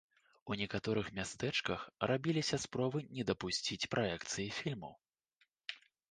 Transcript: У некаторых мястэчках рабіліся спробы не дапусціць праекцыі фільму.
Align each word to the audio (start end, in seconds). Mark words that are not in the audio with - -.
У 0.51 0.55
некаторых 0.59 1.09
мястэчках 1.17 1.83
рабіліся 2.11 2.57
спробы 2.63 2.99
не 3.17 3.25
дапусціць 3.31 3.89
праекцыі 3.93 4.47
фільму. 4.61 4.91